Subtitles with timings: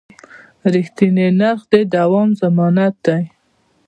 [0.73, 3.23] رښتیني نرخ د دوام ضمانت دی.